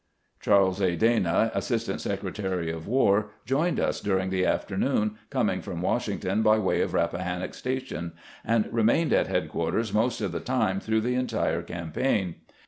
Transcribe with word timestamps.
Charles 0.39 0.81
A. 0.81 0.95
Dana, 0.95 1.51
Assistant 1.53 2.01
Secretary 2.01 2.71
of 2.71 2.87
War, 2.87 3.29
joined 3.45 3.79
us 3.79 4.01
during 4.01 4.31
the 4.31 4.43
forenoon, 4.67 5.15
coming 5.29 5.61
from 5.61 5.83
Washington 5.83 6.41
by 6.41 6.57
way 6.57 6.81
of 6.81 6.95
Rappahannock 6.95 7.53
Station, 7.53 8.13
and 8.43 8.67
remained 8.73 9.13
at 9.13 9.27
head 9.27 9.47
quarters 9.47 9.93
most 9.93 10.19
of 10.19 10.31
the 10.31 10.39
time 10.39 10.79
through 10.79 11.01
the 11.01 11.13
entire 11.13 11.61
campaign. 11.61 12.37